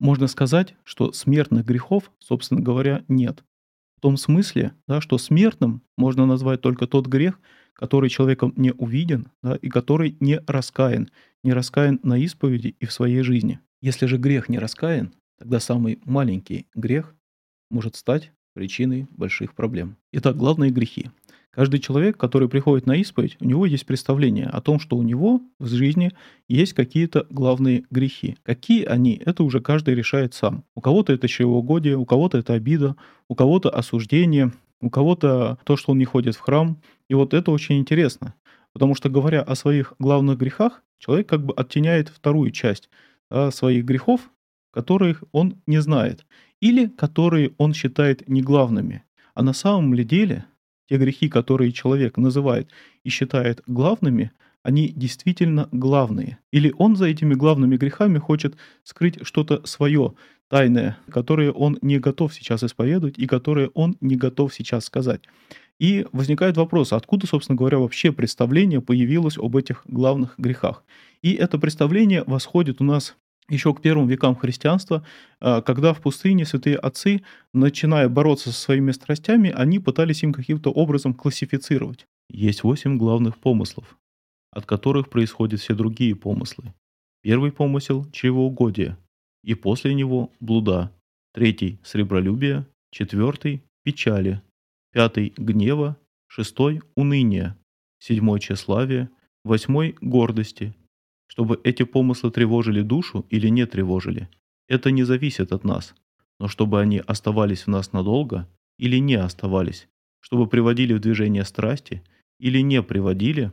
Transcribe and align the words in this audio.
Можно 0.00 0.28
сказать, 0.28 0.74
что 0.84 1.12
смертных 1.12 1.64
грехов, 1.66 2.12
собственно 2.18 2.60
говоря, 2.60 3.04
нет. 3.08 3.44
В 3.96 4.00
том 4.00 4.16
смысле, 4.16 4.74
да, 4.86 5.00
что 5.00 5.18
смертным 5.18 5.82
можно 5.96 6.24
назвать 6.24 6.60
только 6.60 6.86
тот 6.86 7.06
грех, 7.06 7.40
который 7.72 8.10
человеком 8.10 8.52
не 8.56 8.72
увиден 8.72 9.28
да, 9.42 9.56
и 9.56 9.68
который 9.68 10.16
не 10.20 10.40
раскаян, 10.46 11.08
не 11.42 11.52
раскаян 11.52 11.98
на 12.02 12.18
исповеди 12.18 12.76
и 12.78 12.86
в 12.86 12.92
своей 12.92 13.22
жизни. 13.22 13.60
Если 13.80 14.06
же 14.06 14.18
грех 14.18 14.48
не 14.48 14.58
раскаян, 14.58 15.12
тогда 15.38 15.58
самый 15.60 16.00
маленький 16.04 16.66
грех 16.74 17.14
может 17.70 17.96
стать 17.96 18.32
причиной 18.54 19.06
больших 19.10 19.54
проблем. 19.54 19.96
Итак, 20.12 20.36
главные 20.36 20.70
грехи. 20.70 21.10
Каждый 21.58 21.80
человек, 21.80 22.16
который 22.16 22.48
приходит 22.48 22.86
на 22.86 22.94
исповедь, 22.94 23.36
у 23.40 23.44
него 23.44 23.66
есть 23.66 23.84
представление 23.84 24.46
о 24.46 24.60
том, 24.60 24.78
что 24.78 24.96
у 24.96 25.02
него 25.02 25.42
в 25.58 25.66
жизни 25.66 26.12
есть 26.46 26.72
какие-то 26.72 27.26
главные 27.30 27.82
грехи. 27.90 28.36
Какие 28.44 28.84
они, 28.84 29.20
это 29.26 29.42
уже 29.42 29.60
каждый 29.60 29.96
решает 29.96 30.34
сам. 30.34 30.62
У 30.76 30.80
кого-то 30.80 31.12
это 31.12 31.26
чревоугодие, 31.26 31.96
у 31.96 32.04
кого-то 32.04 32.38
это 32.38 32.54
обида, 32.54 32.94
у 33.26 33.34
кого-то 33.34 33.70
осуждение, 33.70 34.52
у 34.80 34.88
кого-то 34.88 35.58
то, 35.64 35.76
что 35.76 35.90
он 35.90 35.98
не 35.98 36.04
ходит 36.04 36.36
в 36.36 36.38
храм. 36.38 36.80
И 37.08 37.14
вот 37.14 37.34
это 37.34 37.50
очень 37.50 37.78
интересно. 37.78 38.34
Потому 38.72 38.94
что, 38.94 39.08
говоря 39.08 39.42
о 39.42 39.56
своих 39.56 39.94
главных 39.98 40.38
грехах, 40.38 40.84
человек 41.00 41.28
как 41.28 41.44
бы 41.44 41.54
оттеняет 41.54 42.08
вторую 42.08 42.52
часть 42.52 42.88
своих 43.50 43.84
грехов, 43.84 44.30
которых 44.70 45.24
он 45.32 45.56
не 45.66 45.82
знает, 45.82 46.24
или 46.60 46.86
которые 46.86 47.50
он 47.58 47.74
считает 47.74 48.28
не 48.28 48.42
главными. 48.42 49.02
А 49.34 49.42
на 49.42 49.54
самом 49.54 49.92
ли 49.92 50.04
деле 50.04 50.44
те 50.88 50.96
грехи, 50.96 51.28
которые 51.28 51.72
человек 51.72 52.16
называет 52.16 52.70
и 53.04 53.10
считает 53.10 53.62
главными, 53.66 54.32
они 54.62 54.88
действительно 54.88 55.68
главные. 55.72 56.38
Или 56.50 56.74
он 56.76 56.96
за 56.96 57.06
этими 57.06 57.34
главными 57.34 57.76
грехами 57.76 58.18
хочет 58.18 58.56
скрыть 58.82 59.18
что-то 59.22 59.64
свое, 59.66 60.14
тайное, 60.48 60.98
которое 61.10 61.52
он 61.52 61.78
не 61.82 61.98
готов 61.98 62.34
сейчас 62.34 62.64
исповедовать 62.64 63.18
и 63.18 63.26
которое 63.26 63.68
он 63.74 63.96
не 64.00 64.16
готов 64.16 64.52
сейчас 64.54 64.84
сказать. 64.84 65.22
И 65.78 66.06
возникает 66.12 66.56
вопрос, 66.56 66.92
откуда, 66.92 67.26
собственно 67.26 67.56
говоря, 67.56 67.78
вообще 67.78 68.12
представление 68.12 68.80
появилось 68.80 69.38
об 69.38 69.56
этих 69.56 69.82
главных 69.86 70.34
грехах. 70.36 70.82
И 71.22 71.34
это 71.34 71.58
представление 71.58 72.24
восходит 72.26 72.80
у 72.80 72.84
нас 72.84 73.16
еще 73.48 73.74
к 73.74 73.80
первым 73.80 74.06
векам 74.06 74.36
христианства, 74.36 75.04
а, 75.40 75.62
когда 75.62 75.92
в 75.94 76.00
пустыне 76.00 76.44
святые 76.44 76.76
отцы, 76.76 77.22
начиная 77.52 78.08
бороться 78.08 78.52
со 78.52 78.60
своими 78.60 78.92
страстями, 78.92 79.50
они 79.50 79.78
пытались 79.78 80.22
им 80.22 80.32
каким-то 80.32 80.70
образом 80.70 81.14
классифицировать. 81.14 82.06
Есть 82.28 82.62
восемь 82.62 82.98
главных 82.98 83.38
помыслов, 83.38 83.96
от 84.52 84.66
которых 84.66 85.08
происходят 85.08 85.60
все 85.60 85.74
другие 85.74 86.14
помыслы. 86.14 86.74
Первый 87.22 87.50
помысел– 87.50 88.04
чревоугодие, 88.12 88.96
и 89.42 89.54
после 89.54 89.94
него– 89.94 90.30
блуда. 90.40 90.92
Третий– 91.32 91.78
сребролюбие, 91.82 92.66
четвертый– 92.90 93.62
печали, 93.84 94.42
пятый– 94.92 95.32
гнева, 95.36 95.96
шестой– 96.26 96.82
уныния, 96.96 97.56
седьмой– 97.98 98.40
тщеславие, 98.40 99.08
восьмой– 99.44 99.96
гордости, 100.00 100.74
чтобы 101.28 101.60
эти 101.62 101.84
помыслы 101.84 102.32
тревожили 102.32 102.82
душу 102.82 103.24
или 103.30 103.48
не 103.48 103.66
тревожили, 103.66 104.28
это 104.66 104.90
не 104.90 105.04
зависит 105.04 105.52
от 105.52 105.62
нас. 105.62 105.94
Но 106.40 106.48
чтобы 106.48 106.80
они 106.80 106.98
оставались 106.98 107.62
в 107.62 107.68
нас 107.68 107.92
надолго 107.92 108.48
или 108.78 108.98
не 108.98 109.14
оставались, 109.14 109.88
чтобы 110.20 110.48
приводили 110.48 110.94
в 110.94 111.00
движение 111.00 111.44
страсти 111.44 112.02
или 112.40 112.60
не 112.60 112.82
приводили, 112.82 113.52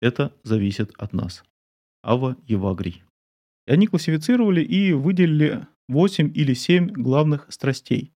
это 0.00 0.32
зависит 0.44 0.92
от 0.96 1.12
нас. 1.12 1.44
Ава 2.02 2.36
Евагрий. 2.46 3.02
И 3.66 3.72
они 3.72 3.86
классифицировали 3.86 4.62
и 4.62 4.92
выделили 4.92 5.66
8 5.88 6.32
или 6.34 6.54
7 6.54 6.88
главных 6.88 7.46
страстей. 7.50 8.12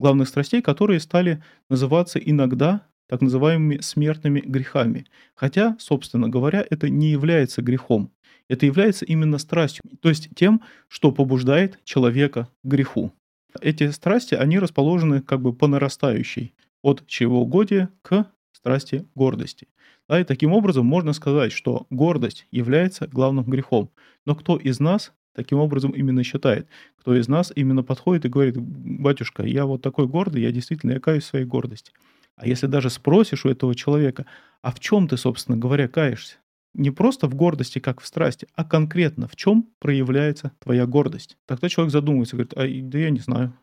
Главных 0.00 0.28
страстей, 0.28 0.62
которые 0.62 1.00
стали 1.00 1.42
называться 1.68 2.18
иногда 2.18 2.86
так 3.08 3.20
называемыми 3.20 3.80
смертными 3.80 4.40
грехами. 4.40 5.06
Хотя, 5.34 5.76
собственно 5.78 6.28
говоря, 6.28 6.64
это 6.68 6.88
не 6.88 7.10
является 7.10 7.62
грехом. 7.62 8.12
Это 8.48 8.66
является 8.66 9.04
именно 9.04 9.38
страстью, 9.38 9.82
то 10.00 10.08
есть 10.08 10.30
тем, 10.34 10.62
что 10.88 11.12
побуждает 11.12 11.78
человека 11.84 12.48
к 12.62 12.66
греху. 12.66 13.12
Эти 13.60 13.90
страсти, 13.90 14.34
они 14.34 14.58
расположены 14.58 15.20
как 15.20 15.42
бы 15.42 15.52
по 15.52 15.66
нарастающей, 15.66 16.54
от 16.82 17.06
чревоугодия 17.06 17.90
к 18.02 18.26
страсти 18.52 19.06
гордости. 19.14 19.68
Да, 20.08 20.20
и 20.20 20.24
таким 20.24 20.52
образом 20.52 20.86
можно 20.86 21.12
сказать, 21.12 21.52
что 21.52 21.86
гордость 21.90 22.46
является 22.50 23.06
главным 23.06 23.44
грехом. 23.44 23.90
Но 24.24 24.34
кто 24.34 24.56
из 24.56 24.80
нас 24.80 25.12
таким 25.34 25.58
образом 25.58 25.90
именно 25.90 26.24
считает? 26.24 26.68
Кто 26.96 27.14
из 27.14 27.28
нас 27.28 27.52
именно 27.54 27.82
подходит 27.82 28.24
и 28.24 28.28
говорит, 28.28 28.56
батюшка, 28.58 29.42
я 29.42 29.66
вот 29.66 29.82
такой 29.82 30.06
гордый, 30.06 30.42
я 30.42 30.52
действительно 30.52 30.92
я 30.92 31.00
каюсь 31.00 31.24
в 31.24 31.26
своей 31.26 31.44
гордости. 31.44 31.92
А 32.38 32.46
если 32.46 32.66
даже 32.66 32.88
спросишь 32.88 33.44
у 33.44 33.48
этого 33.48 33.74
человека, 33.74 34.24
а 34.62 34.72
в 34.72 34.78
чем 34.80 35.08
ты, 35.08 35.16
собственно 35.16 35.58
говоря, 35.58 35.88
каешься? 35.88 36.36
Не 36.72 36.90
просто 36.90 37.26
в 37.26 37.34
гордости, 37.34 37.80
как 37.80 38.00
в 38.00 38.06
страсти, 38.06 38.46
а 38.54 38.64
конкретно 38.64 39.26
в 39.26 39.34
чем 39.34 39.68
проявляется 39.80 40.52
твоя 40.60 40.86
гордость. 40.86 41.36
Тогда 41.46 41.68
человек 41.68 41.92
задумывается, 41.92 42.36
говорит, 42.36 42.52
а 42.54 42.66
да 42.88 42.98
я 42.98 43.10
не 43.10 43.18
знаю. 43.18 43.58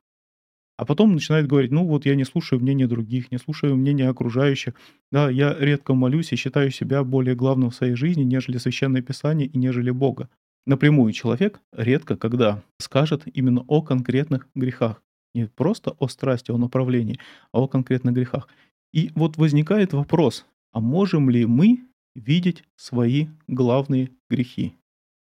А 0.77 0.85
потом 0.85 1.13
начинает 1.13 1.47
говорить, 1.47 1.71
ну 1.71 1.85
вот 1.85 2.05
я 2.05 2.15
не 2.15 2.25
слушаю 2.25 2.59
мнения 2.59 2.85
других, 2.85 3.31
не 3.31 3.37
слушаю 3.37 3.77
мнения 3.77 4.09
окружающих. 4.09 4.73
Да, 5.09 5.29
я 5.29 5.55
редко 5.57 5.93
молюсь 5.93 6.33
и 6.33 6.35
считаю 6.35 6.69
себя 6.71 7.03
более 7.05 7.35
главным 7.35 7.69
в 7.69 7.75
своей 7.75 7.95
жизни, 7.95 8.23
нежели 8.23 8.57
Священное 8.57 9.01
Писание 9.01 9.47
и 9.47 9.57
нежели 9.57 9.91
Бога. 9.91 10.29
Напрямую 10.65 11.13
человек 11.13 11.61
редко 11.71 12.17
когда 12.17 12.61
скажет 12.79 13.23
именно 13.25 13.63
о 13.67 13.81
конкретных 13.81 14.49
грехах. 14.53 15.01
Не 15.33 15.47
просто 15.47 15.91
о 15.91 16.07
страсти, 16.07 16.51
о 16.51 16.57
направлении, 16.57 17.19
а 17.51 17.59
о 17.59 17.67
конкретных 17.67 18.13
грехах. 18.13 18.47
И 18.95 19.11
вот 19.13 19.35
возникает 19.35 19.91
вопрос, 19.91 20.45
а 20.71 20.79
можем 20.79 21.29
ли 21.29 21.45
мы 21.45 21.81
видеть 22.15 22.63
свои 22.77 23.27
главные 23.45 24.11
грехи? 24.29 24.73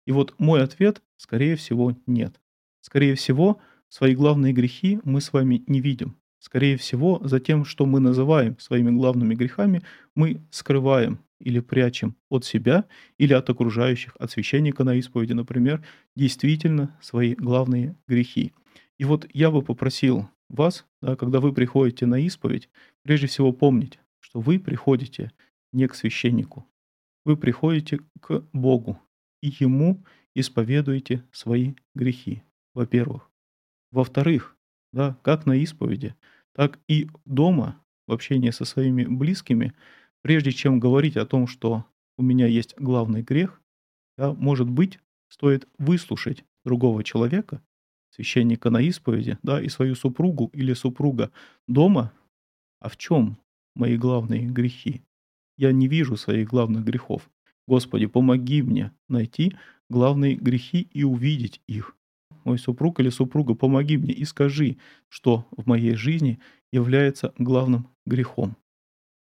И 0.06 0.14
вот 0.14 0.34
мой 0.38 0.64
ответ, 0.64 1.02
скорее 1.18 1.58
всего, 1.58 1.94
нет. 2.06 2.40
Скорее 2.80 3.16
всего, 3.16 3.60
свои 3.90 4.16
главные 4.16 4.54
грехи 4.54 5.02
мы 5.04 5.20
с 5.20 5.34
вами 5.34 5.66
не 5.68 5.82
видим. 5.82 6.16
Скорее 6.40 6.78
всего, 6.78 7.20
за 7.26 7.42
тем, 7.42 7.66
что 7.66 7.86
мы 7.86 8.00
называем 8.00 8.58
своими 8.58 8.92
главными 8.92 9.36
грехами, 9.36 9.84
мы 10.16 10.42
скрываем 10.50 11.20
или 11.42 11.60
прячем 11.60 12.16
от 12.30 12.46
себя 12.46 12.86
или 13.18 13.34
от 13.34 13.50
окружающих, 13.50 14.16
от 14.18 14.32
священника 14.32 14.86
на 14.86 14.96
исповеди, 14.96 15.34
например, 15.34 15.84
действительно 16.16 16.98
свои 17.02 17.36
главные 17.36 17.98
грехи. 18.08 18.54
И 18.98 19.04
вот 19.04 19.28
я 19.34 19.52
бы 19.52 19.62
попросил 19.62 20.30
вас, 20.50 20.86
да, 21.02 21.16
когда 21.16 21.40
вы 21.40 21.54
приходите 21.54 22.06
на 22.06 22.20
исповедь, 22.20 22.70
прежде 23.08 23.28
всего 23.28 23.54
помнить, 23.54 24.00
что 24.20 24.42
вы 24.42 24.60
приходите 24.60 25.32
не 25.72 25.88
к 25.88 25.96
священнику, 25.96 26.68
вы 27.24 27.38
приходите 27.38 28.02
к 28.20 28.44
Богу 28.52 29.02
и 29.42 29.54
Ему 29.60 30.04
исповедуете 30.36 31.24
свои 31.32 31.76
грехи, 31.96 32.44
во-первых. 32.74 33.32
Во-вторых, 33.92 34.58
да, 34.92 35.18
как 35.24 35.46
на 35.46 35.56
исповеди, 35.56 36.16
так 36.54 36.80
и 36.90 37.10
дома, 37.24 37.82
в 38.08 38.12
общении 38.12 38.50
со 38.50 38.66
своими 38.66 39.06
близкими, 39.06 39.74
прежде 40.22 40.52
чем 40.52 40.80
говорить 40.80 41.16
о 41.16 41.26
том, 41.26 41.48
что 41.48 41.86
у 42.18 42.24
меня 42.24 42.46
есть 42.46 42.76
главный 42.78 43.22
грех, 43.22 43.62
да, 44.18 44.34
может 44.34 44.70
быть, 44.70 45.00
стоит 45.30 45.66
выслушать 45.78 46.44
другого 46.66 47.06
человека 47.06 47.62
священника 48.10 48.70
на 48.70 48.82
исповеди, 48.82 49.38
да, 49.44 49.62
и 49.62 49.70
свою 49.70 49.96
супругу 49.96 50.50
или 50.54 50.74
супруга 50.74 51.32
дома, 51.68 52.12
а 52.80 52.90
в 52.90 52.98
чем 52.98 53.38
мои 53.76 53.98
главные 53.98 54.46
грехи? 54.46 55.02
Я 55.58 55.72
не 55.72 55.88
вижу 55.88 56.18
своих 56.18 56.50
главных 56.50 56.84
грехов. 56.84 57.30
Господи, 57.68 58.06
помоги 58.06 58.62
мне 58.62 58.92
найти 59.10 59.56
главные 59.90 60.36
грехи 60.36 60.88
и 60.92 61.04
увидеть 61.04 61.62
их. 61.68 61.96
Мой 62.44 62.60
супруг 62.60 63.00
или 63.00 63.10
супруга, 63.10 63.56
помоги 63.56 63.98
мне 63.98 64.14
и 64.14 64.24
скажи, 64.24 64.78
что 65.10 65.48
в 65.52 65.68
моей 65.68 65.96
жизни 65.96 66.40
является 66.72 67.34
главным 67.38 67.88
грехом. 68.06 68.56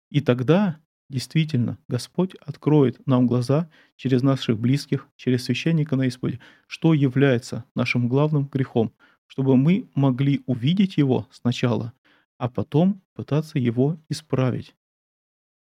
И 0.10 0.20
тогда 0.20 0.80
Действительно, 1.14 1.78
Господь 1.88 2.34
откроет 2.36 3.06
нам 3.06 3.28
глаза 3.28 3.70
через 3.98 4.24
наших 4.24 4.58
близких, 4.58 5.08
через 5.16 5.44
священника 5.44 5.96
на 5.96 6.08
исповеди, 6.08 6.40
что 6.66 6.96
является 6.96 7.66
нашим 7.76 8.08
главным 8.08 8.48
грехом, 8.48 8.92
чтобы 9.28 9.56
мы 9.56 9.88
могли 9.94 10.42
увидеть 10.48 10.98
его 10.98 11.28
сначала, 11.30 11.94
а 12.38 12.50
потом 12.50 13.02
пытаться 13.14 13.60
его 13.60 14.00
исправить. 14.10 14.76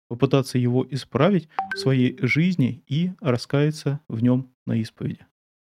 Попытаться 0.08 0.58
его 0.58 0.86
исправить 0.88 1.48
в 1.74 1.78
своей 1.78 2.16
жизни 2.24 2.84
и 2.86 3.12
раскаяться 3.20 4.00
в 4.08 4.22
нем 4.22 4.54
на 4.66 4.74
исповеди. 4.76 5.26